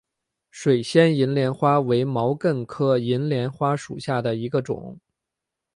[0.49, 4.99] 水仙银莲花为毛茛科银莲花属下的一个种。